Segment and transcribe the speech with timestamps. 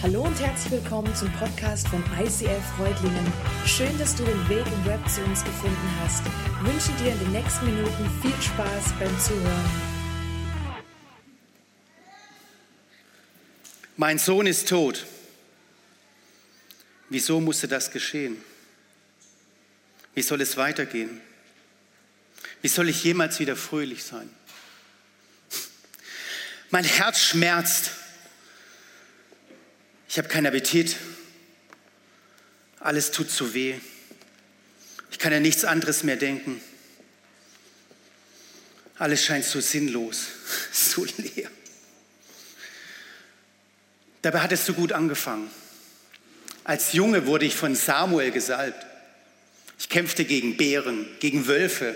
[0.00, 3.32] Hallo und herzlich willkommen zum Podcast von ICF Freudlingen.
[3.66, 6.22] Schön, dass du den Weg im Web zu uns gefunden hast.
[6.24, 9.70] Ich wünsche dir in den nächsten Minuten viel Spaß beim Zuhören.
[13.96, 15.04] Mein Sohn ist tot.
[17.08, 18.36] Wieso musste das geschehen?
[20.14, 21.20] Wie soll es weitergehen?
[22.62, 24.30] Wie soll ich jemals wieder fröhlich sein?
[26.70, 27.90] Mein Herz schmerzt
[30.08, 30.96] ich habe keinen Appetit.
[32.80, 33.74] Alles tut zu weh.
[35.10, 36.60] Ich kann ja nichts anderes mehr denken.
[38.96, 40.26] Alles scheint so sinnlos,
[40.72, 41.50] so leer.
[44.22, 45.50] Dabei hat es so gut angefangen.
[46.64, 48.84] Als Junge wurde ich von Samuel gesalbt.
[49.78, 51.94] Ich kämpfte gegen Bären, gegen Wölfe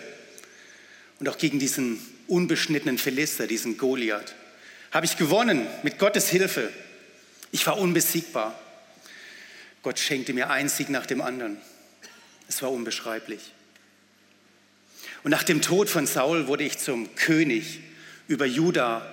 [1.19, 4.35] und auch gegen diesen unbeschnittenen Philister, diesen Goliath.
[4.93, 6.71] Habe ich gewonnen mit Gottes Hilfe.
[7.53, 8.59] Ich war unbesiegbar.
[9.83, 11.59] Gott schenkte mir einen Sieg nach dem anderen.
[12.49, 13.53] Es war unbeschreiblich.
[15.23, 17.81] Und nach dem Tod von Saul wurde ich zum König
[18.27, 19.07] über Juda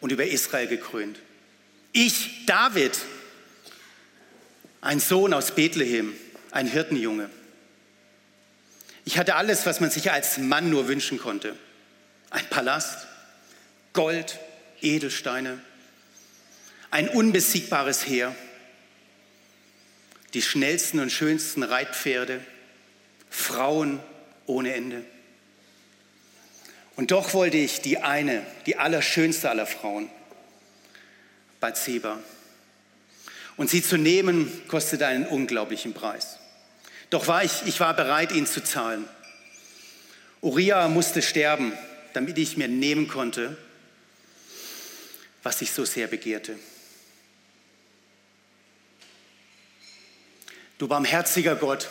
[0.00, 1.18] und über Israel gekrönt.
[1.92, 2.98] Ich, David,
[4.80, 6.14] ein Sohn aus Bethlehem,
[6.50, 7.30] ein Hirtenjunge.
[9.04, 11.56] Ich hatte alles, was man sich als Mann nur wünschen konnte.
[12.30, 13.06] Ein Palast,
[13.92, 14.38] Gold,
[14.80, 15.60] Edelsteine,
[16.94, 18.32] ein unbesiegbares Heer,
[20.32, 22.40] die schnellsten und schönsten Reitpferde,
[23.28, 23.98] Frauen
[24.46, 25.04] ohne Ende.
[26.94, 30.08] Und doch wollte ich die eine, die allerschönste aller Frauen,
[31.58, 32.20] Bathseba.
[33.56, 36.38] Und sie zu nehmen, kostete einen unglaublichen Preis.
[37.10, 39.04] Doch war ich, ich war bereit, ihn zu zahlen.
[40.42, 41.72] Uriah musste sterben,
[42.12, 43.56] damit ich mir nehmen konnte,
[45.42, 46.56] was ich so sehr begehrte.
[50.78, 51.88] Du barmherziger Gott,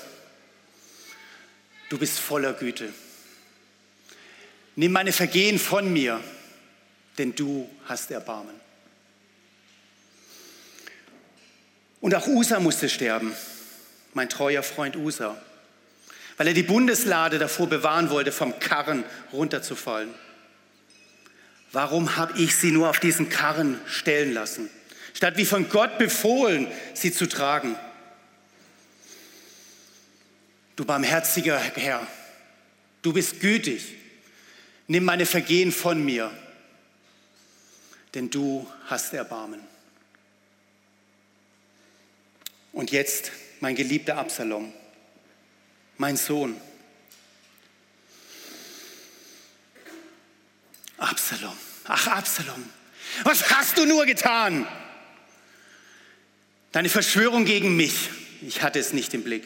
[1.90, 2.94] du bist voller Güte.
[4.76, 6.20] Nimm meine Vergehen von mir,
[7.18, 8.56] denn du hast Erbarmen.
[12.02, 13.34] Und auch Usa musste sterben,
[14.14, 15.42] mein treuer Freund Usa,
[16.36, 20.14] weil er die Bundeslade davor bewahren wollte, vom Karren runterzufallen.
[21.72, 24.70] Warum habe ich sie nur auf diesen Karren stellen lassen,
[25.14, 27.78] statt wie von Gott befohlen, sie zu tragen?
[30.76, 32.06] Du barmherziger Herr,
[33.02, 33.96] du bist gütig.
[34.88, 36.32] Nimm meine Vergehen von mir,
[38.14, 39.62] denn du hast Erbarmen.
[42.74, 44.74] Und jetzt, mein geliebter Absalom,
[45.98, 46.60] mein Sohn.
[50.98, 52.70] Absalom, ach Absalom,
[53.24, 54.68] was hast du nur getan?
[56.72, 58.10] Deine Verschwörung gegen mich,
[58.42, 59.46] ich hatte es nicht im Blick.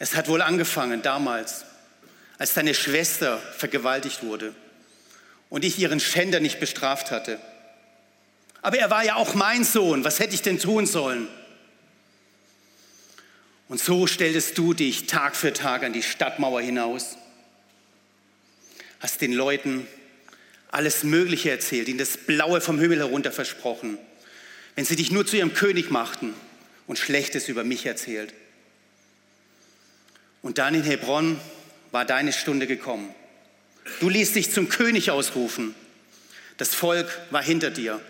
[0.00, 1.66] Es hat wohl angefangen damals,
[2.38, 4.54] als deine Schwester vergewaltigt wurde
[5.50, 7.38] und ich ihren Schänder nicht bestraft hatte.
[8.62, 10.02] Aber er war ja auch mein Sohn.
[10.02, 11.28] Was hätte ich denn tun sollen?
[13.68, 17.18] Und so stelltest du dich Tag für Tag an die Stadtmauer hinaus,
[19.00, 19.86] hast den Leuten
[20.70, 23.98] alles Mögliche erzählt, ihnen das Blaue vom Himmel herunter versprochen,
[24.76, 26.32] wenn sie dich nur zu ihrem König machten
[26.86, 28.32] und Schlechtes über mich erzählt.
[30.42, 31.38] Und dann in Hebron
[31.90, 33.14] war deine Stunde gekommen.
[34.00, 35.74] Du ließt dich zum König ausrufen.
[36.56, 38.00] Das Volk war hinter dir.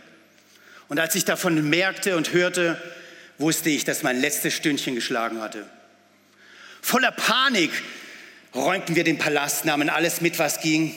[0.89, 2.81] Und als ich davon merkte und hörte,
[3.39, 5.69] wusste ich, dass mein letztes Stündchen geschlagen hatte.
[6.83, 7.71] Voller Panik
[8.55, 10.95] räumten wir den Palast, nahmen alles mit, was ging,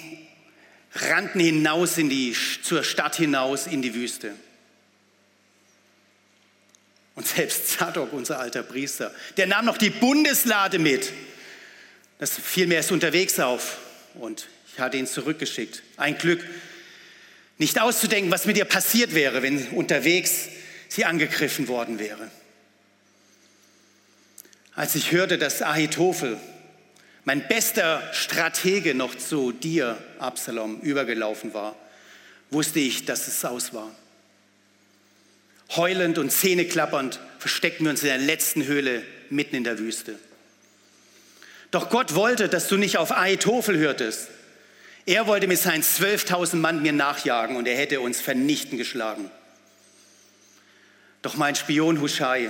[0.95, 4.33] rannten hinaus in die, zur Stadt hinaus in die Wüste.
[7.15, 11.11] Und selbst Zadok, unser alter Priester, der nahm noch die Bundeslade mit.
[12.19, 13.77] Das fiel mir erst unterwegs auf
[14.15, 15.83] und ich hatte ihn zurückgeschickt.
[15.97, 16.43] Ein Glück,
[17.57, 20.47] nicht auszudenken, was mit ihr passiert wäre, wenn unterwegs
[20.89, 22.31] sie angegriffen worden wäre.
[24.75, 26.39] Als ich hörte, dass Ahitophel,
[27.25, 31.75] mein bester Stratege, noch zu dir, Absalom, übergelaufen war,
[32.49, 33.95] wusste ich, dass es aus war.
[35.75, 40.17] Heulend und zähneklappernd versteckten wir uns in der letzten Höhle mitten in der Wüste.
[41.71, 44.27] Doch Gott wollte, dass du nicht auf Ahitophel hörtest.
[45.05, 49.29] Er wollte mit seinen 12.000 Mann mir nachjagen und er hätte uns vernichtend geschlagen.
[51.23, 52.49] Doch mein Spion Huschai,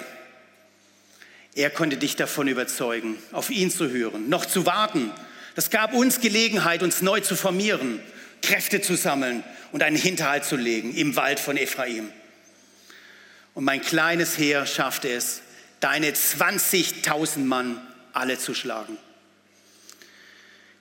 [1.55, 5.11] er konnte dich davon überzeugen, auf ihn zu hören, noch zu warten.
[5.55, 7.99] Das gab uns Gelegenheit, uns neu zu formieren,
[8.41, 12.09] Kräfte zu sammeln und einen Hinterhalt zu legen im Wald von Ephraim.
[13.53, 15.41] Und mein kleines Heer schaffte es,
[15.79, 18.97] deine 20.000 Mann alle zu schlagen.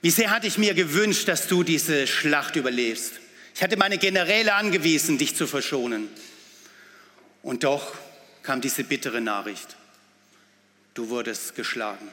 [0.01, 3.13] Wie sehr hatte ich mir gewünscht, dass du diese Schlacht überlebst.
[3.55, 6.09] Ich hatte meine Generäle angewiesen, dich zu verschonen.
[7.41, 7.93] Und doch
[8.41, 9.75] kam diese bittere Nachricht.
[10.93, 12.09] Du wurdest geschlagen.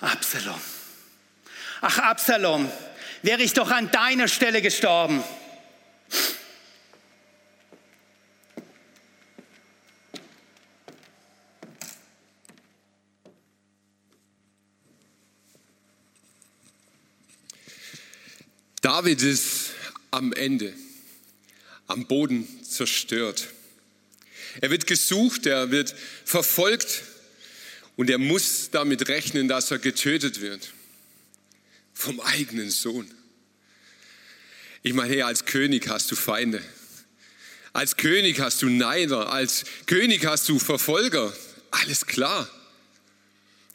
[0.00, 0.60] Absalom.
[1.80, 2.70] Ach, Absalom,
[3.22, 5.22] wäre ich doch an deiner Stelle gestorben.
[18.84, 19.70] David ist
[20.10, 20.74] am Ende,
[21.86, 23.48] am Boden zerstört.
[24.60, 25.94] Er wird gesucht, er wird
[26.26, 27.02] verfolgt
[27.96, 30.74] und er muss damit rechnen, dass er getötet wird.
[31.94, 33.10] Vom eigenen Sohn.
[34.82, 36.62] Ich meine, als König hast du Feinde.
[37.72, 39.32] Als König hast du Neider.
[39.32, 41.34] Als König hast du Verfolger.
[41.70, 42.50] Alles klar.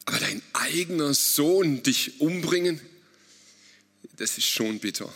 [0.04, 2.80] Aber dein eigener Sohn dich umbringen,
[4.20, 5.10] das ist schon bitter.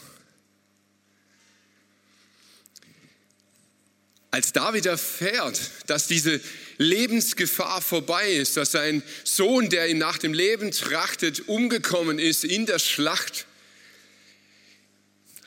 [4.30, 6.40] Als David erfährt, dass diese
[6.78, 12.64] Lebensgefahr vorbei ist, dass sein Sohn, der ihn nach dem Leben trachtet, umgekommen ist in
[12.64, 13.46] der Schlacht,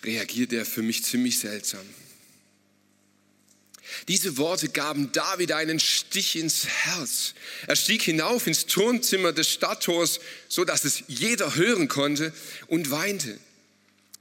[0.04, 1.86] reagiert er für mich ziemlich seltsam.
[4.08, 7.34] Diese Worte gaben David einen Stich ins Herz.
[7.66, 12.34] Er stieg hinauf ins Turmzimmer des Stadttors, so dass es jeder hören konnte
[12.68, 13.40] und weinte.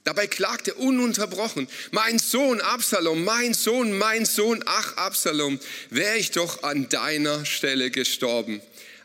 [0.06, 5.58] Dabei klagte er ununterbrochen, mein Sohn Absalom, mein Sohn, mein Sohn, ach Absalom,
[5.91, 8.62] wäre ich doch an deiner Stelle gestorben.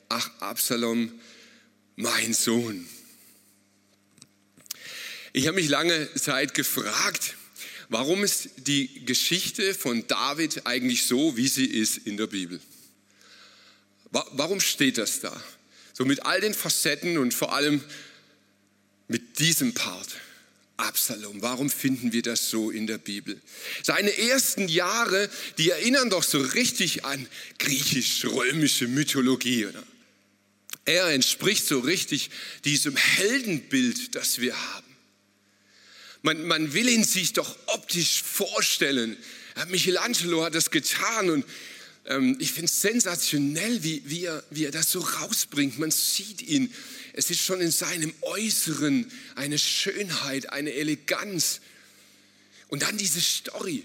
[0.10, 1.12] Ach Absalom,
[1.96, 2.88] mein Sohn.
[5.34, 7.34] Ich habe mich lange Zeit gefragt,
[7.90, 12.62] warum ist die Geschichte von David eigentlich so, wie sie ist in der Bibel?
[14.12, 15.36] Warum steht das da?
[15.94, 17.84] So mit all den Facetten und vor allem
[19.08, 20.10] mit diesem Part.
[20.82, 21.42] Absalom.
[21.42, 23.40] Warum finden wir das so in der Bibel?
[23.84, 27.28] Seine ersten Jahre, die erinnern doch so richtig an
[27.60, 29.68] griechisch-römische Mythologie.
[29.68, 29.84] Oder?
[30.86, 32.30] Er entspricht so richtig
[32.66, 34.88] diesem Heldenbild, das wir haben.
[36.24, 39.18] Man, man will ihn sich doch optisch vorstellen.
[39.68, 41.46] Michelangelo hat das getan und
[42.40, 45.78] ich finde es sensationell, wie, wie, er, wie er das so rausbringt.
[45.78, 46.74] Man sieht ihn
[47.14, 51.62] es ist schon in seinem Äußeren eine Schönheit, eine Eleganz.
[52.70, 53.84] Und dann diese Story.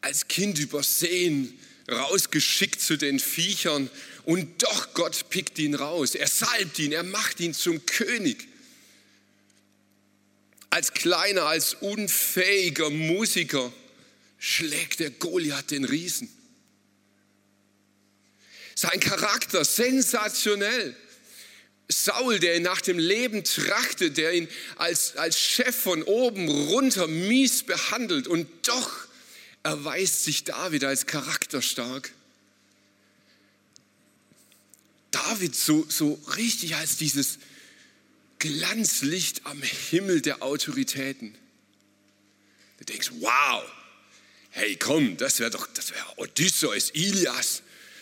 [0.00, 1.56] Als Kind übersehen,
[1.90, 3.90] rausgeschickt zu den Viechern
[4.24, 6.14] und doch Gott pickt ihn raus.
[6.14, 8.48] Er salbt ihn, er macht ihn zum König.
[10.70, 13.72] Als kleiner, als unfähiger Musiker
[14.38, 16.28] schlägt der Goliath den Riesen.
[18.80, 20.96] Sein Charakter sensationell.
[21.90, 27.06] Saul, der ihn nach dem Leben trachtet, der ihn als, als Chef von oben runter
[27.06, 28.90] mies behandelt und doch
[29.62, 32.10] erweist sich David als charakterstark.
[35.10, 37.38] David so, so richtig als dieses
[38.38, 41.34] Glanzlicht am Himmel der Autoritäten.
[42.78, 43.62] Du denkst, wow,
[44.48, 47.60] hey komm, das wäre doch, das wäre Odysseus, Ilias.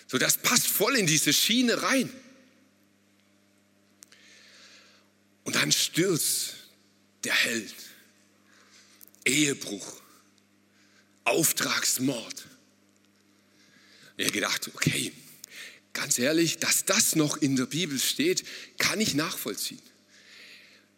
[0.08, 2.10] So, das passt voll in diese Schiene rein.
[5.44, 6.54] Und dann stürzt
[7.24, 7.74] der Held.
[9.24, 10.00] Ehebruch,
[11.24, 12.46] Auftragsmord.
[14.16, 15.12] Und er gedacht, okay,
[15.92, 18.44] ganz ehrlich, dass das noch in der Bibel steht,
[18.78, 19.82] kann ich nachvollziehen.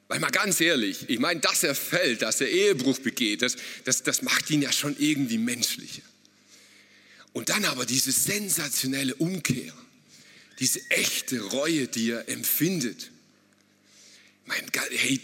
[0.07, 4.05] Weil mal ganz ehrlich, ich meine, dass er fällt, dass er Ehebruch begeht, das, das,
[4.05, 6.03] das macht ihn ja schon irgendwie menschlicher.
[7.33, 9.73] Und dann aber diese sensationelle Umkehr,
[10.59, 13.11] diese echte Reue, die er empfindet.
[14.47, 15.21] Mein Gott, hey,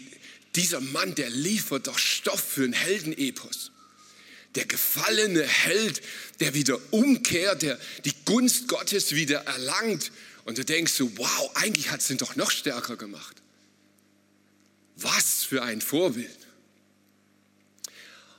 [0.55, 3.71] dieser Mann, der liefert doch Stoff für einen Heldenepos.
[4.55, 6.01] Der gefallene Held,
[6.39, 10.11] der wieder umkehrt, der die Gunst Gottes wieder erlangt.
[10.45, 13.35] Und du denkst so, wow, eigentlich hat es ihn doch noch stärker gemacht.
[14.95, 16.47] Was für ein Vorbild.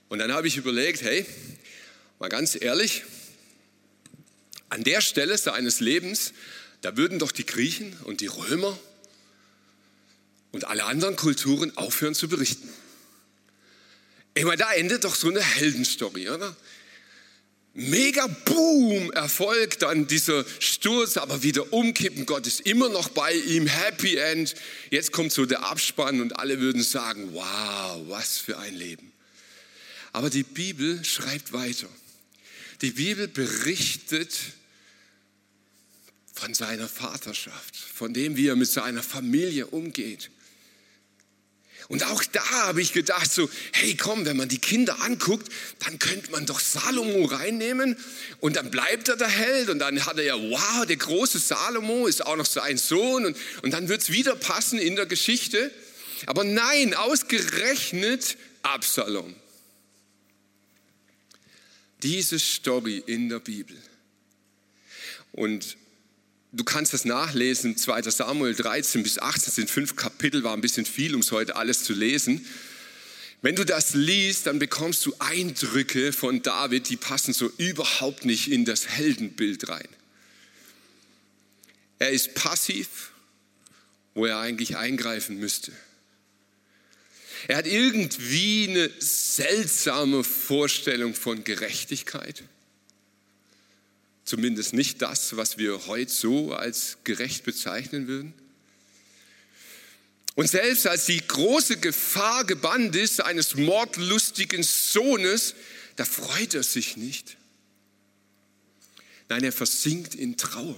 [0.09, 1.25] Und dann habe ich überlegt, hey,
[2.19, 3.05] mal ganz ehrlich,
[4.69, 6.33] an der Stelle seines Lebens,
[6.81, 8.79] da würden doch die Griechen und die Römer
[10.53, 12.69] und alle anderen Kulturen aufhören zu berichten.
[14.35, 16.55] Ich meine, da endet doch so eine Heldenstory, oder?
[17.75, 23.67] Mega Boom, Erfolg, dann dieser Sturz, aber wieder umkippen, Gott ist immer noch bei ihm,
[23.67, 24.55] Happy End.
[24.91, 29.13] Jetzt kommt so der Abspann und alle würden sagen, wow, was für ein Leben.
[30.13, 31.89] Aber die Bibel schreibt weiter.
[32.81, 34.33] Die Bibel berichtet
[36.39, 40.31] von seiner Vaterschaft, von dem, wie er mit seiner Familie umgeht.
[41.89, 45.99] Und auch da habe ich gedacht, so, hey komm, wenn man die Kinder anguckt, dann
[45.99, 47.97] könnte man doch Salomo reinnehmen
[48.41, 52.07] und dann bleibt er der Held und dann hat er ja, wow, der große Salomo
[52.07, 55.73] ist auch noch sein Sohn und, und dann wird es wieder passen in der Geschichte.
[56.27, 59.35] Aber nein, ausgerechnet Absalom.
[62.03, 63.77] Diese Story in der Bibel.
[65.33, 65.77] Und
[66.53, 70.87] Du kannst das nachlesen, 2 Samuel 13 bis 18 sind fünf Kapitel, war ein bisschen
[70.87, 72.47] viel, um es heute alles zu lesen.
[73.43, 78.51] Wenn du das liest, dann bekommst du Eindrücke von David, die passen so überhaupt nicht
[78.51, 79.89] in das Heldenbild rein.
[81.99, 83.13] Er ist passiv,
[84.15, 85.73] wo er eigentlich eingreifen müsste.
[87.47, 92.43] Er hat irgendwie eine seltsame Vorstellung von Gerechtigkeit.
[94.29, 98.35] Zumindest nicht das, was wir heute so als gerecht bezeichnen würden.
[100.35, 105.55] Und selbst als die große Gefahr gebannt ist eines mordlustigen Sohnes,
[105.97, 107.39] da freut er sich nicht.
[109.31, 110.77] Nein, er versinkt in Trauer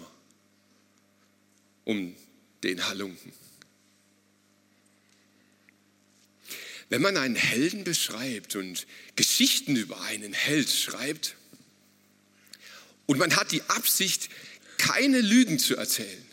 [1.82, 2.14] um
[2.62, 3.32] den Halunken.
[6.88, 11.34] Wenn man einen Helden beschreibt und Geschichten über einen Held schreibt,
[13.10, 14.28] und man hat die Absicht,
[14.78, 16.24] keine Lügen zu erzählen,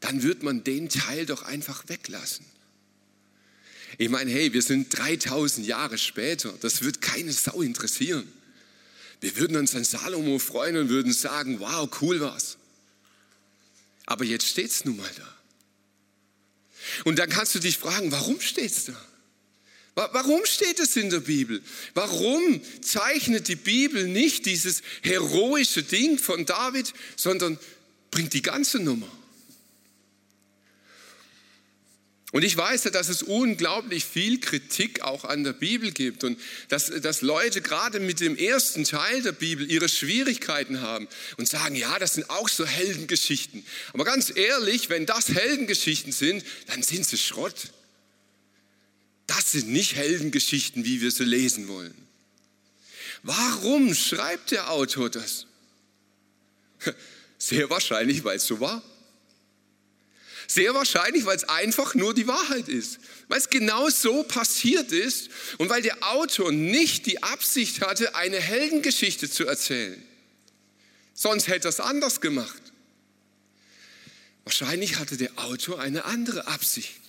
[0.00, 2.46] dann wird man den Teil doch einfach weglassen.
[3.98, 8.26] Ich meine, hey, wir sind 3000 Jahre später, das wird keine Sau interessieren.
[9.20, 12.56] Wir würden uns an Salomo freuen und würden sagen, wow, cool war's.
[14.06, 15.36] Aber jetzt steht's nun mal da.
[17.04, 18.96] Und dann kannst du dich fragen, warum steht's da?
[19.98, 21.60] Warum steht es in der Bibel?
[21.94, 27.58] Warum zeichnet die Bibel nicht dieses heroische Ding von David, sondern
[28.12, 29.10] bringt die ganze Nummer?
[32.30, 36.38] Und ich weiß ja, dass es unglaublich viel Kritik auch an der Bibel gibt und
[36.68, 41.74] dass, dass Leute gerade mit dem ersten Teil der Bibel ihre Schwierigkeiten haben und sagen,
[41.74, 43.64] ja, das sind auch so Heldengeschichten.
[43.94, 47.72] Aber ganz ehrlich, wenn das Heldengeschichten sind, dann sind sie Schrott.
[49.28, 51.94] Das sind nicht Heldengeschichten, wie wir sie lesen wollen.
[53.22, 55.46] Warum schreibt der Autor das?
[57.38, 58.82] Sehr wahrscheinlich, weil es so war.
[60.46, 63.00] Sehr wahrscheinlich, weil es einfach nur die Wahrheit ist.
[63.28, 68.40] Weil es genau so passiert ist und weil der Autor nicht die Absicht hatte, eine
[68.40, 70.02] Heldengeschichte zu erzählen.
[71.12, 72.62] Sonst hätte er es anders gemacht.
[74.44, 77.07] Wahrscheinlich hatte der Autor eine andere Absicht.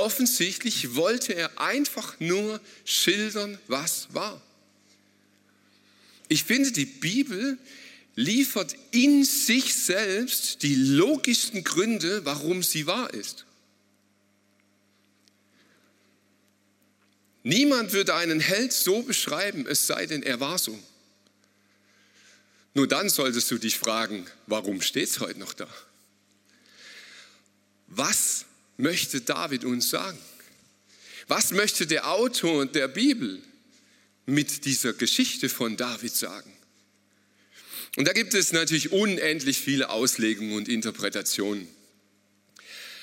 [0.00, 4.40] Offensichtlich wollte er einfach nur schildern, was war.
[6.28, 7.58] Ich finde, die Bibel
[8.14, 13.44] liefert in sich selbst die logischsten Gründe, warum sie wahr ist.
[17.42, 20.78] Niemand würde einen Held so beschreiben, es sei denn, er war so.
[22.72, 25.68] Nur dann solltest du dich fragen, warum steht es heute noch da?
[27.88, 28.46] Was
[28.80, 30.18] möchte David uns sagen?
[31.28, 33.40] Was möchte der Autor der Bibel
[34.26, 36.52] mit dieser Geschichte von David sagen?
[37.96, 41.68] Und da gibt es natürlich unendlich viele Auslegungen und Interpretationen.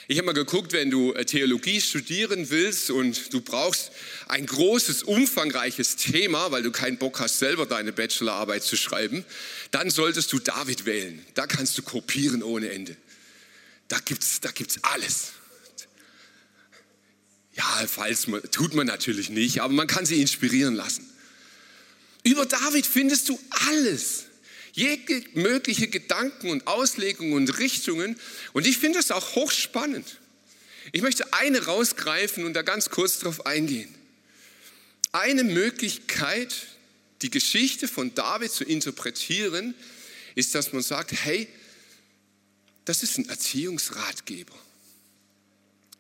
[0.09, 3.91] Ich habe mal geguckt, wenn du äh, Theologie studieren willst und du brauchst
[4.29, 9.25] ein großes, umfangreiches Thema, weil du keinen Bock hast, selber deine Bachelorarbeit zu schreiben,
[9.71, 11.25] dann solltest du David wählen.
[11.33, 12.95] Da kannst du kopieren ohne Ende.
[13.89, 15.33] Da gibt es da gibt's alles.
[17.57, 21.09] Ja, falls man, tut man natürlich nicht, aber man kann sich inspirieren lassen.
[22.23, 24.25] Über David findest du alles.
[24.73, 28.15] Jede mögliche Gedanken und Auslegungen und Richtungen.
[28.53, 30.19] Und ich finde das auch hochspannend.
[30.91, 33.93] Ich möchte eine rausgreifen und da ganz kurz drauf eingehen.
[35.11, 36.53] Eine Möglichkeit,
[37.23, 39.73] die Geschichte von David zu interpretieren,
[40.35, 41.47] ist, dass man sagt, hey,
[42.85, 44.55] das ist ein Erziehungsratgeber.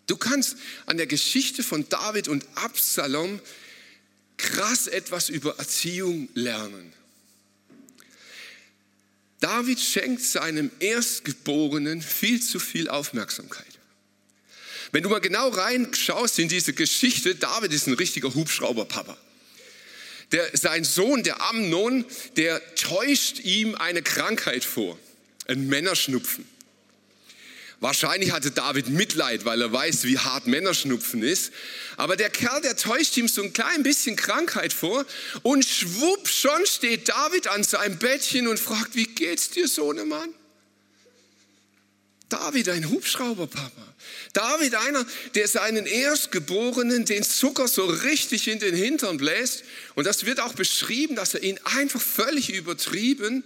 [0.07, 3.39] Du kannst an der Geschichte von David und Absalom
[4.37, 6.93] krass etwas über Erziehung lernen.
[9.39, 13.65] David schenkt seinem Erstgeborenen viel zu viel Aufmerksamkeit.
[14.91, 19.17] Wenn du mal genau reinschaust in diese Geschichte, David ist ein richtiger Hubschrauberpapa.
[20.31, 24.97] Der, sein Sohn, der Amnon, der täuscht ihm eine Krankheit vor,
[25.47, 26.45] ein Männerschnupfen.
[27.79, 31.51] Wahrscheinlich hatte David Mitleid, weil er weiß, wie hart Männerschnupfen ist.
[31.95, 35.05] Aber der Kerl, der täuscht ihm so ein klein bisschen Krankheit vor
[35.43, 40.33] und schwupp, schon steht David an seinem Bettchen und fragt, wie geht's dir, Sohnemann?
[42.29, 43.93] David, ein Hubschrauberpapa.
[44.33, 45.05] David, einer,
[45.35, 49.63] der seinen Erstgeborenen den Zucker so richtig in den Hintern bläst.
[49.95, 53.43] Und das wird auch beschrieben, dass er ihn einfach völlig übertrieben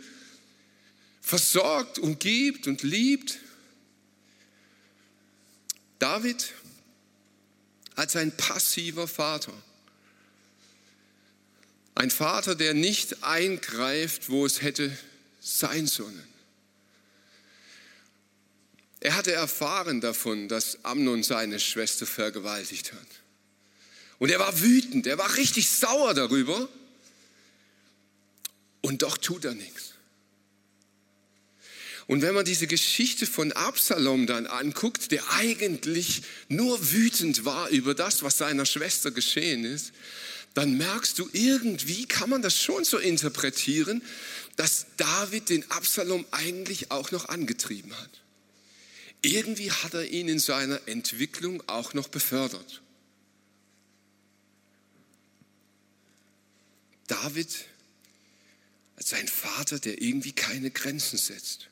[1.21, 3.37] versorgt und gibt und liebt.
[6.01, 6.51] David
[7.95, 9.53] als ein passiver Vater.
[11.93, 14.97] Ein Vater, der nicht eingreift, wo es hätte
[15.41, 16.27] sein sollen.
[18.99, 23.07] Er hatte erfahren davon, dass Amnon seine Schwester vergewaltigt hat.
[24.17, 26.67] Und er war wütend, er war richtig sauer darüber.
[28.81, 29.90] Und doch tut er nichts.
[32.11, 37.95] Und wenn man diese Geschichte von Absalom dann anguckt, der eigentlich nur wütend war über
[37.95, 39.93] das, was seiner Schwester geschehen ist,
[40.53, 44.01] dann merkst du, irgendwie kann man das schon so interpretieren,
[44.57, 48.09] dass David den Absalom eigentlich auch noch angetrieben hat.
[49.21, 52.81] Irgendwie hat er ihn in seiner Entwicklung auch noch befördert.
[57.07, 57.47] David
[58.97, 61.70] als ein Vater, der irgendwie keine Grenzen setzt.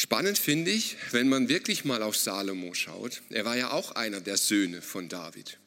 [0.00, 3.20] Spannend finde ich, wenn man wirklich mal auf Salomo schaut.
[3.30, 5.58] Er war ja auch einer der Söhne von David.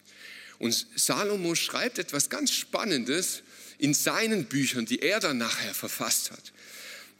[0.57, 3.43] Und Salomo schreibt etwas ganz Spannendes
[3.77, 6.53] in seinen Büchern, die er dann nachher verfasst hat.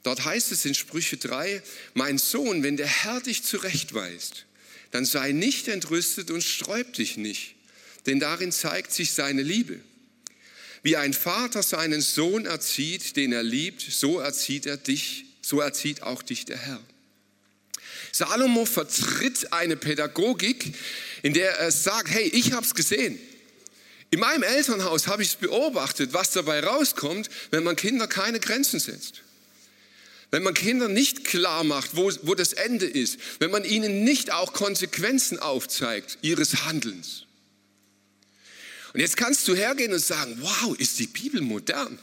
[0.04, 1.62] Dort heißt es in Sprüche 3,
[1.96, 4.46] mein Sohn, wenn der Herr dich zurechtweist,
[4.92, 7.56] dann sei nicht entrüstet und sträub dich nicht,
[8.06, 9.82] denn darin zeigt sich seine Liebe.
[10.82, 16.04] Wie ein Vater seinen Sohn erzieht, den er liebt, so erzieht er dich, so erzieht
[16.04, 16.82] auch dich der Herr.
[18.22, 20.76] Salomo vertritt eine Pädagogik,
[21.24, 23.18] in der er sagt, hey, ich habe es gesehen.
[24.12, 28.80] In meinem Elternhaus habe ich es beobachtet, was dabei rauskommt, wenn man Kinder keine Grenzen
[28.80, 29.24] setzt.
[30.30, 33.18] Wenn man Kinder nicht klar macht, wo, wo das Ende ist.
[33.40, 37.26] Wenn man ihnen nicht auch Konsequenzen aufzeigt ihres Handelns.
[38.94, 41.98] Und jetzt kannst du hergehen und sagen, wow, ist die Bibel modern?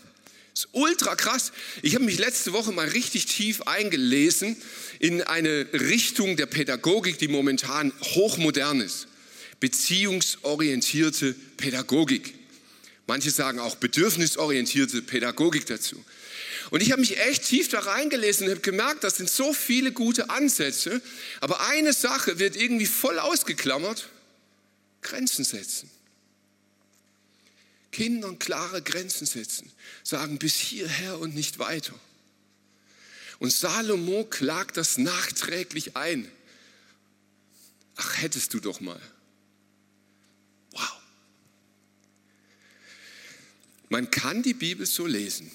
[0.58, 1.52] Ist ultra krass.
[1.82, 4.56] Ich habe mich letzte Woche mal richtig tief eingelesen
[4.98, 9.06] in eine Richtung der Pädagogik, die momentan hochmodern ist.
[9.60, 12.34] Beziehungsorientierte Pädagogik.
[13.06, 16.04] Manche sagen auch bedürfnisorientierte Pädagogik dazu.
[16.70, 19.92] Und ich habe mich echt tief da reingelesen und habe gemerkt, das sind so viele
[19.92, 21.00] gute Ansätze,
[21.38, 24.08] aber eine Sache wird irgendwie voll ausgeklammert,
[25.02, 25.88] Grenzen setzen.
[27.90, 29.70] Kindern klare Grenzen setzen,
[30.02, 31.94] sagen bis hierher und nicht weiter.
[33.38, 36.30] Und Salomo klagt das nachträglich ein.
[37.96, 39.00] Ach, hättest du doch mal.
[40.72, 40.92] Wow.
[43.88, 45.50] Man kann die Bibel so lesen.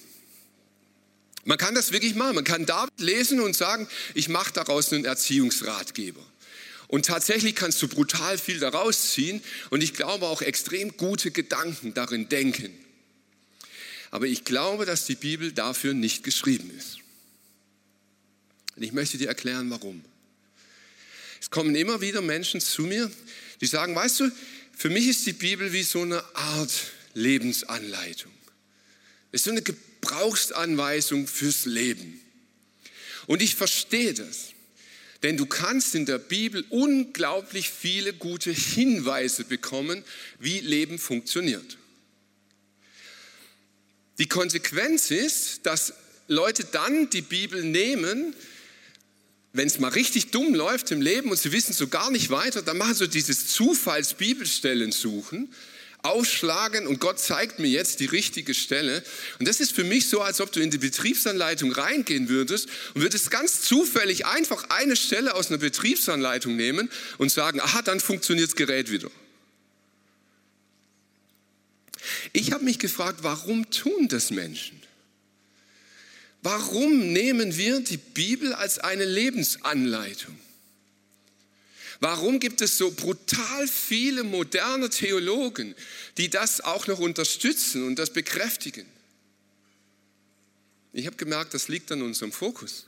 [1.46, 2.36] Man kann das wirklich machen.
[2.36, 6.26] Man kann David lesen und sagen, ich mache daraus einen Erziehungsratgeber.
[6.88, 11.94] Und tatsächlich kannst du brutal viel daraus ziehen und ich glaube auch extrem gute Gedanken
[11.94, 12.72] darin denken.
[14.12, 17.00] Aber ich glaube, dass die Bibel dafür nicht geschrieben ist.
[18.76, 20.04] Und ich möchte dir erklären, warum.
[21.42, 23.12] Es kommen immer wieder Menschen zu mir,
[23.60, 24.32] die sagen, weißt du,
[24.76, 26.72] für mich ist die Bibel wie so eine Art
[27.14, 28.32] Lebensanleitung.
[29.32, 32.22] Es ist so eine Gebrauchsanweisung fürs Leben.
[33.28, 34.50] Und ich verstehe das.
[35.24, 40.04] Denn du kannst in der Bibel unglaublich viele gute Hinweise bekommen,
[40.40, 41.78] wie Leben funktioniert.
[44.18, 45.94] Die Konsequenz ist, dass
[46.28, 48.36] Leute dann die Bibel nehmen,
[49.54, 52.62] wenn es mal richtig dumm läuft im Leben und sie wissen so gar nicht weiter,
[52.62, 55.54] dann machen sie dieses Zufalls-Bibelstellen suchen
[56.04, 59.04] aufschlagen und Gott zeigt mir jetzt die richtige Stelle.
[59.40, 63.02] Und das ist für mich so, als ob du in die Betriebsanleitung reingehen würdest und
[63.02, 68.50] würdest ganz zufällig einfach eine Stelle aus einer Betriebsanleitung nehmen und sagen, aha, dann funktioniert
[68.50, 69.10] das Gerät wieder.
[72.34, 74.82] Ich habe mich gefragt, warum tun das Menschen?
[76.42, 80.38] Warum nehmen wir die Bibel als eine Lebensanleitung?
[82.00, 85.76] Warum gibt es so brutal viele moderne Theologen,
[86.18, 88.86] die das auch noch unterstützen und das bekräftigen?
[90.92, 92.86] Ich habe gemerkt, das liegt an unserem Fokus.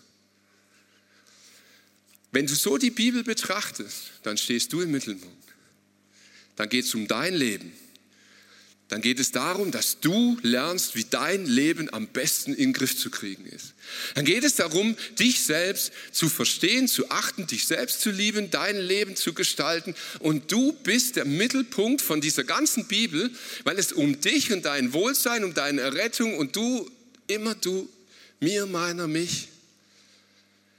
[2.31, 5.47] Wenn du so die Bibel betrachtest, dann stehst du im Mittelpunkt.
[6.55, 7.71] Dann geht es um dein Leben.
[8.89, 12.95] Dann geht es darum, dass du lernst, wie dein Leben am besten in den Griff
[12.95, 13.73] zu kriegen ist.
[14.13, 18.77] Dann geht es darum, dich selbst zu verstehen, zu achten, dich selbst zu lieben, dein
[18.77, 19.95] Leben zu gestalten.
[20.19, 23.31] Und du bist der Mittelpunkt von dieser ganzen Bibel,
[23.63, 26.89] weil es um dich und dein Wohlsein, um deine Errettung und du,
[27.25, 27.89] immer du,
[28.39, 29.47] mir, meiner, mich,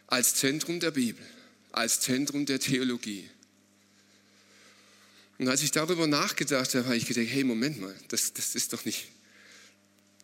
[0.06, 1.24] als Zentrum der Bibel,
[1.72, 3.28] als Zentrum der Theologie.
[5.38, 8.72] Und als ich darüber nachgedacht habe, habe ich gedacht, hey, Moment mal, das, das, ist,
[8.72, 9.08] doch nicht,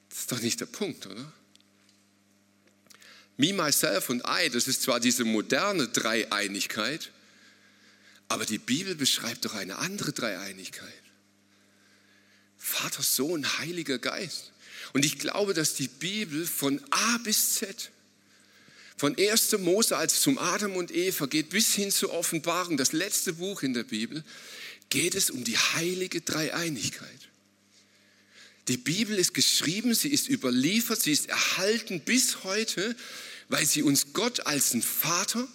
[0.08, 1.32] das ist doch nicht der Punkt, oder?
[3.36, 7.10] Me, myself und I, das ist zwar diese moderne Dreieinigkeit,
[8.28, 10.88] aber die Bibel beschreibt doch eine andere Dreieinigkeit.
[12.56, 14.52] Vater, Sohn, Heiliger Geist.
[14.92, 17.90] Und ich glaube, dass die Bibel von A bis Z,
[18.96, 19.58] von 1.
[19.58, 23.74] Mose als zum Adam und Eva geht bis hin zur Offenbarung, das letzte Buch in
[23.74, 24.22] der Bibel,
[24.92, 27.08] geht es um die heilige Dreieinigkeit.
[28.68, 32.94] Die Bibel ist geschrieben, sie ist überliefert, sie ist erhalten bis heute,
[33.48, 35.48] weil sie uns Gott als einen Vater,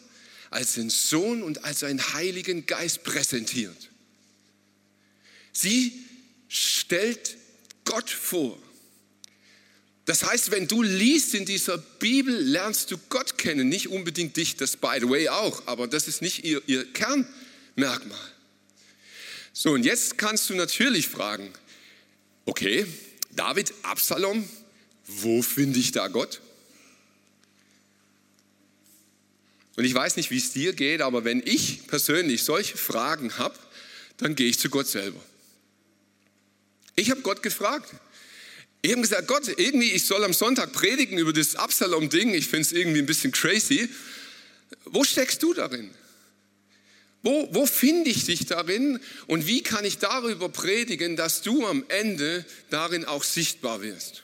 [0.50, 3.78] als einen Sohn und als einen Heiligen Geist präsentiert.
[5.54, 5.94] Sie
[6.48, 7.38] stellt
[7.86, 8.58] Gott vor.
[10.06, 14.56] Das heißt, wenn du liest in dieser Bibel, lernst du Gott kennen, nicht unbedingt dich,
[14.56, 18.34] das by the way auch, aber das ist nicht ihr, ihr Kernmerkmal.
[19.60, 21.52] So, und jetzt kannst du natürlich fragen,
[22.46, 22.86] okay,
[23.32, 24.48] David, Absalom,
[25.08, 26.42] wo finde ich da Gott?
[29.76, 33.58] Und ich weiß nicht, wie es dir geht, aber wenn ich persönlich solche Fragen habe,
[34.18, 35.20] dann gehe ich zu Gott selber.
[36.96, 37.90] Ich habe Gott gefragt.
[38.84, 42.36] Ich habe gesagt, Gott, irgendwie, ich soll am Sonntag predigen über das Absalom-Ding.
[42.36, 43.90] Ich finde es irgendwie ein bisschen crazy.
[44.86, 45.90] Wo steckst du darin?
[47.24, 51.84] Wo, wo finde ich dich darin und wie kann ich darüber predigen, dass du am
[51.90, 54.24] Ende darin auch sichtbar wirst?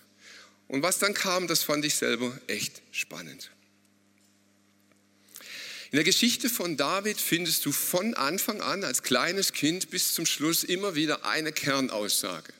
[0.67, 3.51] Und was dann kam, das fand ich selber echt spannend.
[5.91, 10.25] In der Geschichte von David findest du von Anfang an als kleines Kind bis zum
[10.25, 12.51] Schluss immer wieder eine Kernaussage.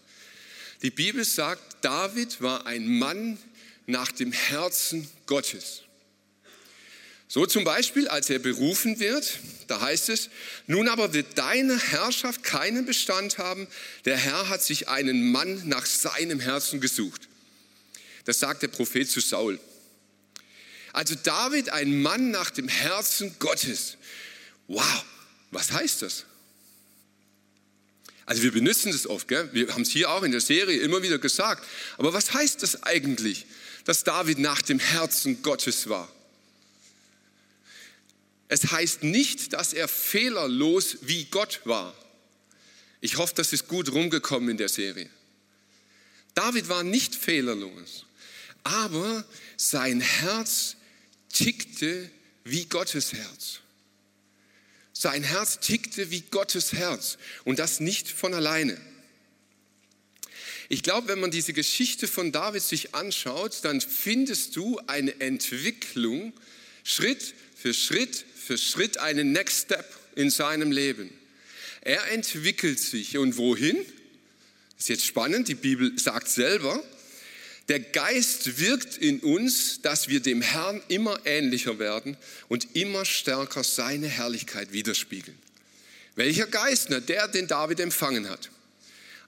[0.83, 3.39] Die Bibel sagt, David war ein Mann
[3.87, 5.81] nach dem Herzen Gottes.
[7.27, 10.29] So zum Beispiel, als er berufen wird, da heißt es,
[10.67, 13.67] nun aber wird deine Herrschaft keinen Bestand haben,
[14.05, 17.27] der Herr hat sich einen Mann nach seinem Herzen gesucht.
[18.25, 19.59] Das sagt der Prophet zu Saul.
[20.93, 23.97] Also David, ein Mann nach dem Herzen Gottes.
[24.67, 25.03] Wow,
[25.49, 26.25] was heißt das?
[28.25, 29.49] Also wir benutzen das oft, gell?
[29.53, 31.67] wir haben es hier auch in der Serie immer wieder gesagt.
[31.97, 33.47] Aber was heißt das eigentlich,
[33.85, 36.12] dass David nach dem Herzen Gottes war?
[38.47, 41.95] Es heißt nicht, dass er fehlerlos wie Gott war.
[43.01, 45.09] Ich hoffe, das ist gut rumgekommen in der Serie.
[46.35, 48.05] David war nicht fehlerlos,
[48.63, 49.25] aber
[49.57, 50.77] sein Herz
[51.29, 52.09] tickte
[52.43, 53.59] wie Gottes Herz.
[54.93, 58.79] Sein Herz tickte wie Gottes Herz und das nicht von alleine.
[60.69, 66.33] Ich glaube, wenn man diese Geschichte von David sich anschaut, dann findest du eine Entwicklung
[66.83, 71.09] Schritt für Schritt für Schritt einen Next Step in seinem Leben.
[71.81, 73.77] Er entwickelt sich und wohin?
[73.77, 76.83] Das ist jetzt spannend, die Bibel sagt selber,
[77.69, 82.17] der Geist wirkt in uns, dass wir dem Herrn immer ähnlicher werden
[82.49, 85.37] und immer stärker seine Herrlichkeit widerspiegeln.
[86.15, 86.87] Welcher Geist?
[86.89, 88.49] Na, der, den David empfangen hat.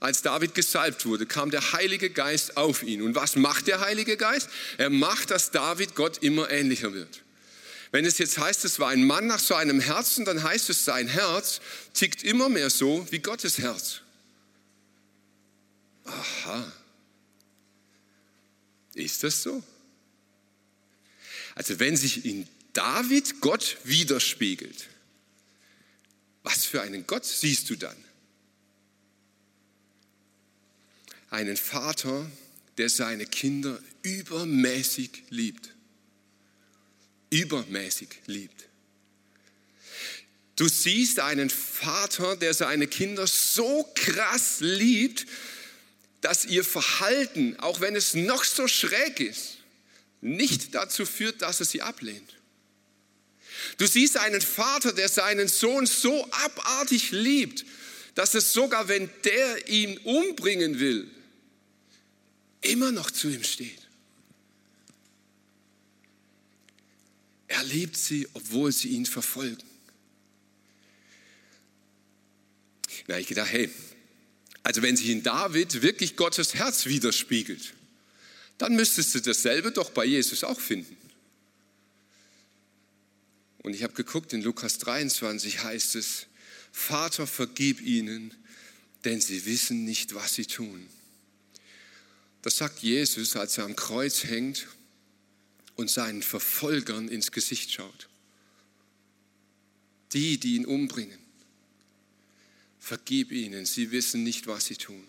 [0.02, 3.02] Als David gesalbt wurde, kam der Heilige Geist auf ihn.
[3.02, 4.50] Und was macht der Heilige Geist?
[4.78, 7.22] Er macht, dass David Gott immer ähnlicher wird.
[7.96, 11.08] Wenn es jetzt heißt, es war ein Mann nach seinem Herzen, dann heißt es, sein
[11.08, 11.62] Herz
[11.94, 14.02] tickt immer mehr so wie Gottes Herz.
[16.04, 16.74] Aha.
[18.96, 19.64] Ist das so?
[21.56, 24.90] Also wenn sich in David Gott widerspiegelt,
[26.44, 27.96] was für einen Gott siehst du dann?
[31.30, 32.30] Einen Vater,
[32.78, 35.75] der seine Kinder übermäßig liebt
[37.30, 38.66] übermäßig liebt.
[40.56, 45.26] Du siehst einen Vater, der seine Kinder so krass liebt,
[46.22, 49.58] dass ihr Verhalten, auch wenn es noch so schräg ist,
[50.22, 52.36] nicht dazu führt, dass er sie ablehnt.
[53.78, 57.66] Du siehst einen Vater, der seinen Sohn so abartig liebt,
[58.16, 61.10] dass es sogar, wenn der ihn umbringen will,
[62.62, 63.85] immer noch zu ihm steht.
[67.56, 69.64] Er liebt sie, obwohl sie ihn verfolgen.
[73.08, 73.70] Na, ich gedacht, hey,
[74.64, 77.74] Also wenn sich in David wirklich Gottes Herz widerspiegelt,
[78.58, 80.98] dann müsstest du dasselbe doch bei Jesus auch finden.
[83.60, 86.26] Und ich habe geguckt, in Lukas 23 heißt es,
[86.72, 88.34] Vater, vergib ihnen,
[89.06, 90.88] denn sie wissen nicht, was sie tun.
[92.42, 94.68] Das sagt Jesus, als er am Kreuz hängt
[95.76, 98.08] und seinen Verfolgern ins Gesicht schaut.
[100.14, 101.20] Die, die ihn umbringen.
[102.80, 105.04] Vergib ihnen, sie wissen nicht, was sie tun.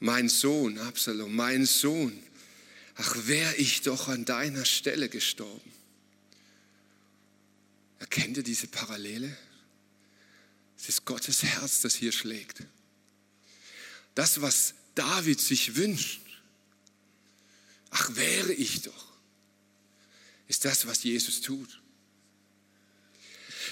[0.00, 2.18] Mein Sohn, Absalom, mein Sohn,
[2.96, 5.72] ach, wäre ich doch an deiner Stelle gestorben.
[7.98, 9.36] Erkennt ihr diese Parallele?
[10.78, 12.62] Es ist Gottes Herz, das hier schlägt.
[14.14, 16.20] Das, was David sich wünscht,
[17.96, 19.04] ach wäre ich doch,
[20.48, 21.80] ist das, was Jesus tut.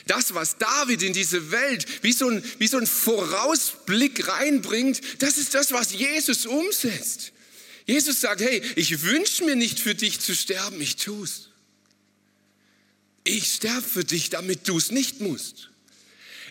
[0.07, 5.39] Das, was David in diese Welt wie so, ein, wie so ein Vorausblick reinbringt, das
[5.39, 7.33] ist das, was Jesus umsetzt.
[7.87, 11.49] Jesus sagt, hey, ich wünsche mir nicht für dich zu sterben, ich tue es.
[13.25, 15.71] Ich sterbe für dich, damit du es nicht musst.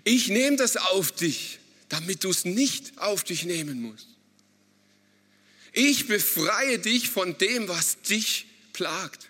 [0.04, 1.60] Ich nehme das auf dich,
[1.90, 4.13] damit du es nicht auf dich nehmen musst.
[5.74, 9.30] Ich befreie dich von dem, was dich plagt.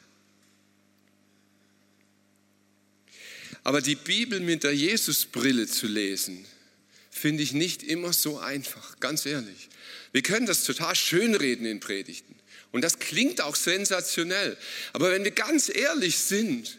[3.64, 6.46] Aber die Bibel mit der Jesusbrille zu lesen,
[7.10, 9.70] finde ich nicht immer so einfach, ganz ehrlich.
[10.12, 12.36] Wir können das total schönreden in Predigten.
[12.74, 14.58] Und das klingt auch sensationell.
[14.92, 16.78] Aber wenn wir ganz ehrlich sind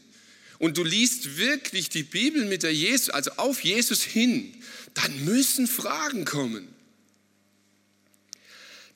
[0.59, 4.55] und du liest wirklich die Bibel mit der Jesus, also auf Jesus hin,
[4.93, 6.74] dann müssen Fragen kommen.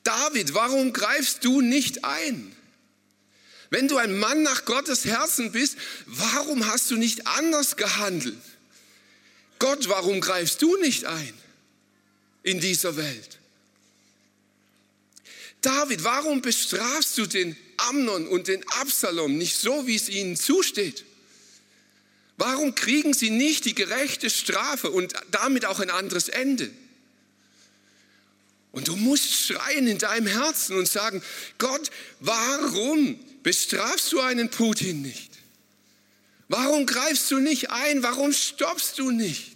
[0.03, 2.55] David, warum greifst du nicht ein?
[3.69, 8.37] Wenn du ein Mann nach Gottes Herzen bist, warum hast du nicht anders gehandelt?
[9.59, 11.33] Gott, warum greifst du nicht ein
[12.43, 13.37] in dieser Welt?
[15.61, 21.05] David, warum bestrafst du den Amnon und den Absalom nicht so, wie es ihnen zusteht?
[22.37, 26.71] Warum kriegen sie nicht die gerechte Strafe und damit auch ein anderes Ende?
[28.71, 31.23] Und du musst schreien in deinem Herzen und sagen,
[31.57, 35.31] Gott, warum bestrafst du einen Putin nicht?
[36.47, 38.03] Warum greifst du nicht ein?
[38.03, 39.55] Warum stoppst du nicht?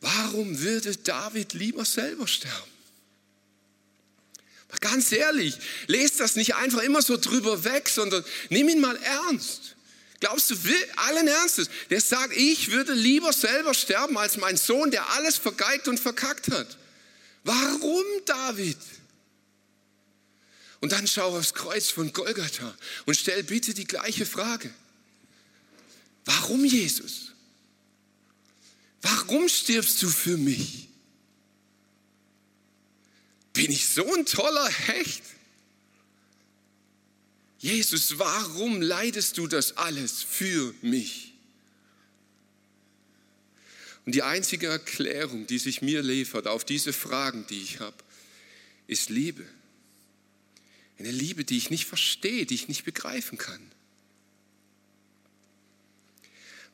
[0.00, 2.70] Warum würde David lieber selber sterben?
[4.80, 9.75] Ganz ehrlich, lest das nicht einfach immer so drüber weg, sondern nimm ihn mal ernst.
[10.20, 10.56] Glaubst du
[10.96, 11.68] allen Ernstes?
[11.90, 16.50] Der sagt, ich würde lieber selber sterben als mein Sohn, der alles vergeigt und verkackt
[16.50, 16.78] hat.
[17.44, 18.78] Warum, David?
[20.80, 22.74] Und dann schau aufs Kreuz von Golgatha
[23.04, 24.72] und stell bitte die gleiche Frage.
[26.24, 27.32] Warum, Jesus?
[29.02, 30.88] Warum stirbst du für mich?
[33.52, 35.22] Bin ich so ein toller Hecht?
[37.66, 41.32] Jesus, warum leidest du das alles für mich?
[44.04, 47.96] Und die einzige Erklärung, die sich mir liefert auf diese Fragen, die ich habe,
[48.86, 49.44] ist Liebe.
[51.00, 53.72] Eine Liebe, die ich nicht verstehe, die ich nicht begreifen kann.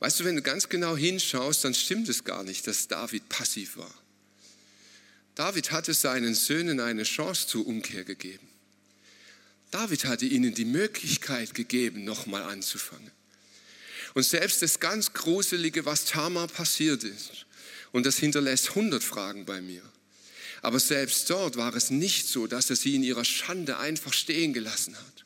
[0.00, 3.78] Weißt du, wenn du ganz genau hinschaust, dann stimmt es gar nicht, dass David passiv
[3.78, 3.94] war.
[5.36, 8.51] David hatte seinen Söhnen eine Chance zur Umkehr gegeben.
[9.72, 13.10] David hatte ihnen die Möglichkeit gegeben, nochmal anzufangen.
[14.14, 17.46] Und selbst das ganz Gruselige, was Tamar passiert ist,
[17.90, 19.82] und das hinterlässt 100 Fragen bei mir.
[20.60, 24.52] Aber selbst dort war es nicht so, dass er sie in ihrer Schande einfach stehen
[24.52, 25.24] gelassen hat.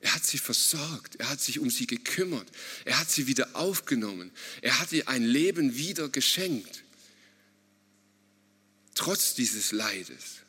[0.00, 2.46] Er hat sie versorgt, er hat sich um sie gekümmert,
[2.84, 6.84] er hat sie wieder aufgenommen, er hat ihr ein Leben wieder geschenkt,
[8.94, 10.45] trotz dieses Leides.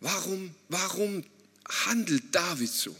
[0.00, 1.24] Warum, warum
[1.68, 2.94] handelt David so?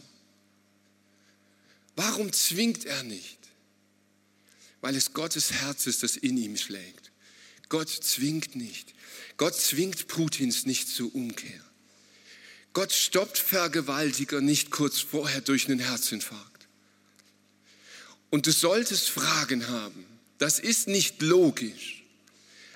[1.95, 3.37] Warum zwingt er nicht?
[4.81, 7.11] Weil es Gottes Herz ist, das in ihm schlägt.
[7.67, 8.93] Gott zwingt nicht.
[9.37, 11.63] Gott zwingt Putins nicht zur Umkehr.
[12.73, 16.67] Gott stoppt Vergewaltiger nicht kurz vorher durch einen Herzinfarkt.
[18.29, 20.05] Und du solltest Fragen haben.
[20.37, 22.03] Das ist nicht logisch.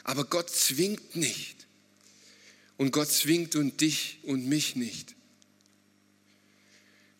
[0.03, 1.52] Aber Gott zwingt nicht.
[2.77, 5.15] Und Gott zwingt und dich und mich nicht.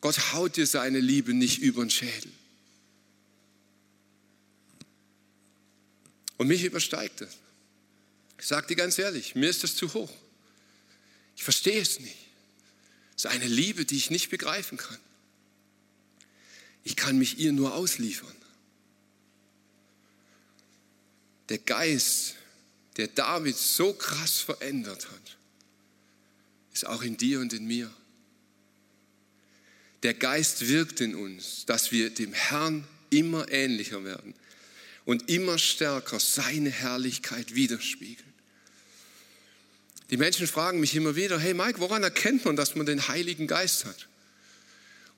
[0.02, 2.32] Gott haut dir seine Liebe nicht über den Schädel.
[6.38, 7.38] Und mich übersteigt das.
[8.40, 10.12] Ich sage dir ganz ehrlich, mir ist das zu hoch.
[11.36, 12.18] Ich verstehe es nicht.
[13.16, 15.00] Es ist eine Liebe, die ich nicht begreifen kann.
[16.84, 18.36] Ich kann mich ihr nur ausliefern.
[21.50, 22.36] der Geist,
[22.98, 25.38] der David so krass verändert hat,
[26.74, 27.92] ist auch in dir und in mir.
[30.04, 34.34] Der Geist wirkt in uns, dass wir dem Herrn immer ähnlicher werden
[35.06, 38.34] und immer stärker seine Herrlichkeit widerspiegeln.
[40.10, 43.48] Die Menschen fragen mich immer wieder, hey Mike, woran erkennt man, dass man den Heiligen
[43.48, 44.08] Geist hat?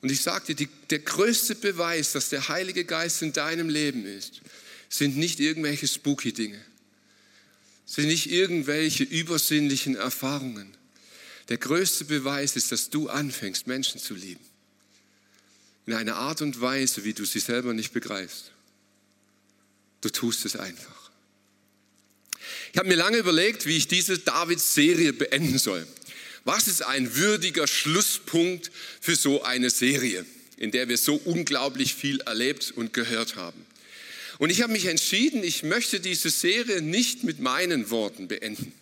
[0.02, 4.42] Und ich dir, der größte Beweis, dass der Heilige Geist in deinem Leben ist,
[4.88, 6.64] sind nicht irgendwelche spooky Dinge,
[7.86, 10.76] sind nicht irgendwelche übersinnlichen Erfahrungen.
[11.50, 14.44] Der größte Beweis ist, dass du anfängst, Menschen zu lieben.
[15.86, 18.52] In einer Art und Weise, wie du sie selber nicht begreifst.
[20.02, 21.12] Du tust es einfach.
[22.74, 25.88] Ich habe mir lange überlegt, wie ich diese Davids-Serie beenden soll.
[26.44, 30.26] Was ist ein würdiger Schlusspunkt für so eine Serie,
[30.58, 33.66] in der wir so unglaublich viel erlebt und gehört haben?
[34.38, 38.74] Und ich habe mich entschieden, ich möchte diese Serie nicht mit meinen Worten beenden.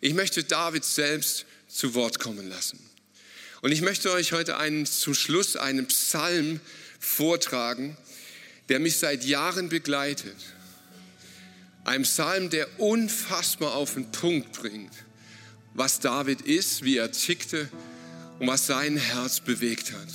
[0.00, 2.78] Ich möchte David selbst zu Wort kommen lassen.
[3.62, 6.60] Und ich möchte euch heute einen, zum Schluss einen Psalm
[6.98, 7.96] vortragen,
[8.68, 10.36] der mich seit Jahren begleitet.
[11.84, 14.92] Ein Psalm, der unfassbar auf den Punkt bringt,
[15.74, 17.68] was David ist, wie er tickte
[18.38, 20.08] und was sein Herz bewegt hat.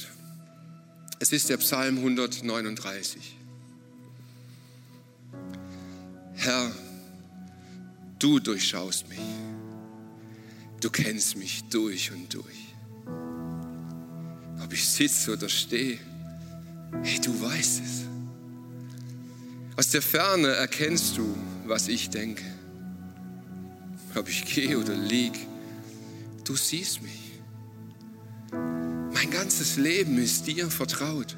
[1.20, 3.38] Es ist der Psalm 139.
[6.36, 6.72] Herr,
[8.20, 9.20] du durchschaust mich.
[10.86, 12.76] Du kennst mich durch und durch.
[14.64, 15.98] Ob ich sitze oder stehe,
[17.02, 18.04] hey, du weißt es.
[19.78, 22.44] Aus der Ferne erkennst du, was ich denke.
[24.14, 25.34] Ob ich gehe oder lieg,
[26.44, 27.42] du siehst mich.
[28.52, 31.36] Mein ganzes Leben ist dir vertraut.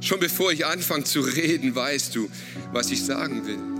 [0.00, 2.28] Schon bevor ich anfange zu reden, weißt du,
[2.72, 3.73] was ich sagen will.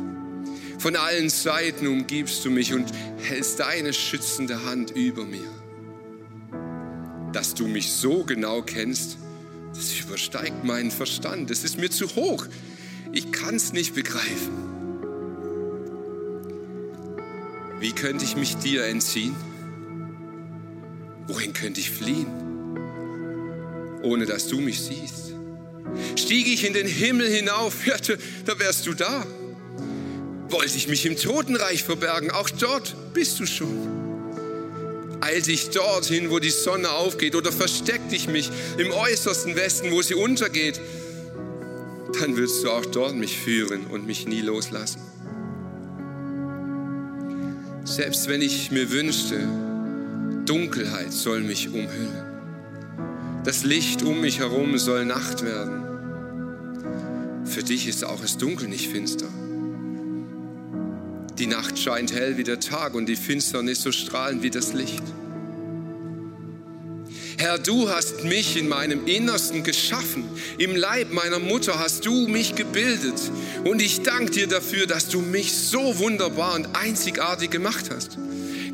[0.79, 5.49] Von allen Seiten umgibst du mich und hältst deine schützende Hand über mir.
[7.33, 9.19] Dass du mich so genau kennst,
[9.75, 11.51] das übersteigt meinen Verstand.
[11.51, 12.47] Das ist mir zu hoch.
[13.13, 14.75] Ich kann es nicht begreifen.
[17.81, 19.35] Wie könnte ich mich dir entziehen?
[21.27, 22.27] Wohin könnte ich fliehen,
[24.03, 25.33] ohne dass du mich siehst?
[26.17, 29.27] Stieg ich in den Himmel hinauf, hörte, da wärst du da.
[30.55, 35.19] Wollte ich mich im Totenreich verbergen, auch dort bist du schon.
[35.21, 40.01] Eilte ich dorthin, wo die Sonne aufgeht, oder versteckte ich mich im äußersten Westen, wo
[40.01, 40.81] sie untergeht,
[42.21, 45.01] dann wirst du auch dort mich führen und mich nie loslassen.
[47.85, 49.49] Selbst wenn ich mir wünschte,
[50.47, 53.43] Dunkelheit soll mich umhüllen.
[53.45, 55.83] Das Licht um mich herum soll Nacht werden.
[57.45, 59.27] Für dich ist auch das Dunkel nicht finster.
[61.39, 65.03] Die Nacht scheint hell wie der Tag und die Finsternis so strahlend wie das Licht.
[67.39, 70.25] Herr, du hast mich in meinem Innersten geschaffen.
[70.59, 73.21] Im Leib meiner Mutter hast du mich gebildet.
[73.65, 78.17] Und ich danke dir dafür, dass du mich so wunderbar und einzigartig gemacht hast.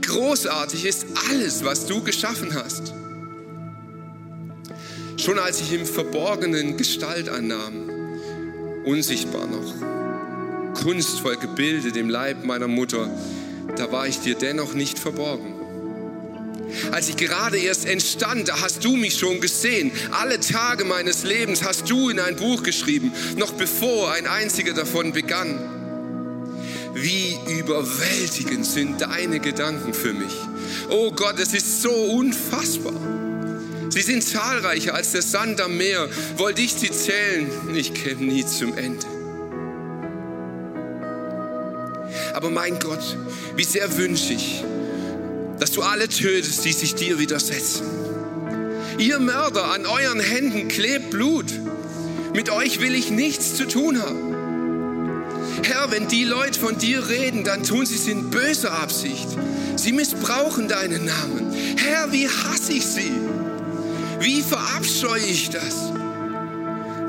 [0.03, 2.92] Großartig ist alles, was du geschaffen hast.
[5.16, 7.90] Schon als ich im Verborgenen Gestalt annahm,
[8.85, 10.00] unsichtbar noch,
[10.74, 13.09] kunstvoll gebildet im Leib meiner Mutter,
[13.76, 15.54] da war ich dir dennoch nicht verborgen.
[16.92, 19.90] Als ich gerade erst entstand, da hast du mich schon gesehen.
[20.12, 25.12] Alle Tage meines Lebens hast du in ein Buch geschrieben, noch bevor ein einziger davon
[25.12, 25.59] begann.
[26.94, 30.33] Wie überwältigend sind deine Gedanken für mich.
[30.88, 32.94] Oh Gott, es ist so unfassbar.
[33.90, 36.09] Sie sind zahlreicher als der Sand am Meer.
[36.37, 39.19] Wollte ich sie zählen, ich käme nie zum Ende.
[42.40, 43.18] Aber mein Gott,
[43.55, 44.64] wie sehr wünsche ich,
[45.59, 47.85] dass du alle tötest, die sich dir widersetzen.
[48.96, 51.53] Ihr Mörder, an euren Händen klebt Blut.
[52.33, 55.22] Mit euch will ich nichts zu tun haben.
[55.64, 59.29] Herr, wenn die Leute von dir reden, dann tun sie es in böser Absicht.
[59.77, 61.52] Sie missbrauchen deinen Namen.
[61.77, 63.12] Herr, wie hasse ich sie?
[64.19, 65.92] Wie verabscheue ich das?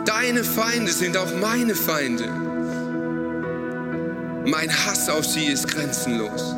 [0.03, 2.50] Deine Feinde sind auch meine Feinde.
[4.45, 6.55] Mein Hass auf sie ist grenzenlos.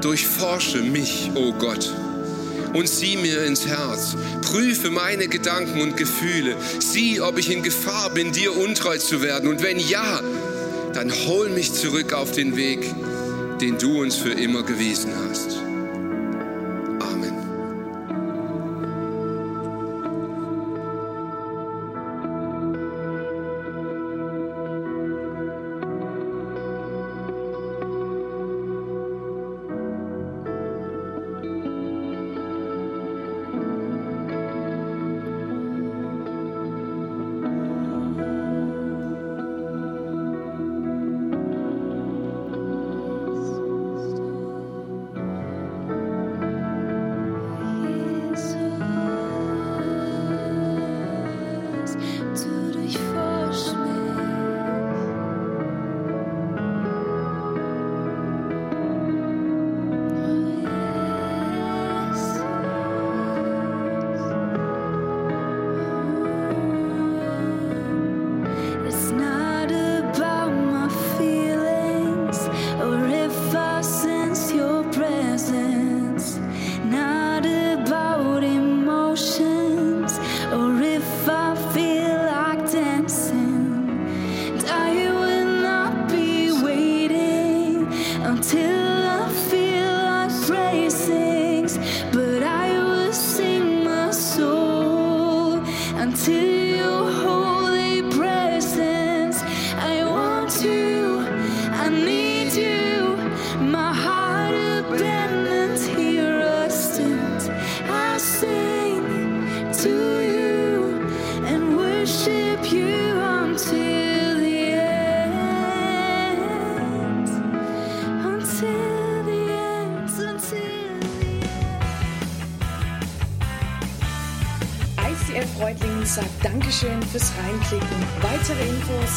[0.00, 1.92] Durchforsche mich, o oh Gott,
[2.72, 4.16] und sieh mir ins Herz.
[4.42, 6.56] Prüfe meine Gedanken und Gefühle.
[6.78, 9.48] Sieh, ob ich in Gefahr bin, dir untreu zu werden.
[9.48, 10.20] Und wenn ja,
[10.94, 12.80] dann hol mich zurück auf den Weg,
[13.60, 15.55] den du uns für immer gewiesen hast.